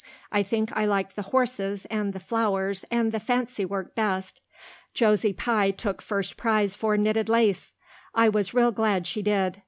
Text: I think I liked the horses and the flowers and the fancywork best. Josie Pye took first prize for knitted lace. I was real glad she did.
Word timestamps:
I 0.31 0.41
think 0.41 0.71
I 0.75 0.85
liked 0.85 1.15
the 1.15 1.21
horses 1.29 1.85
and 1.85 2.11
the 2.11 2.19
flowers 2.19 2.83
and 2.89 3.11
the 3.11 3.19
fancywork 3.19 3.93
best. 3.93 4.41
Josie 4.95 5.31
Pye 5.31 5.69
took 5.69 6.01
first 6.01 6.37
prize 6.37 6.73
for 6.75 6.97
knitted 6.97 7.29
lace. 7.29 7.75
I 8.15 8.27
was 8.27 8.51
real 8.51 8.71
glad 8.71 9.05
she 9.05 9.21
did. 9.21 9.59